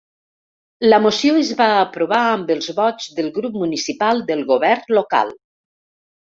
La 0.87 0.99
moció 1.01 1.35
es 1.41 1.51
va 1.59 1.67
aprovar 1.81 2.21
amb 2.29 2.49
els 2.55 2.69
vots 2.79 3.11
del 3.19 3.29
grup 3.37 3.61
municipal 3.65 4.25
del 4.31 4.43
govern 4.55 4.99
local. 5.01 5.33